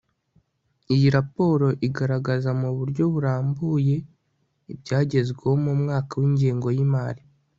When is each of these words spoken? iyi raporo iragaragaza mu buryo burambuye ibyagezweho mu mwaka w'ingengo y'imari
iyi 0.93 1.07
raporo 1.17 1.67
iragaragaza 1.87 2.49
mu 2.61 2.69
buryo 2.77 3.03
burambuye 3.13 3.95
ibyagezweho 4.73 5.51
mu 5.65 5.73
mwaka 5.81 6.11
w'ingengo 6.21 6.69
y'imari 6.77 7.23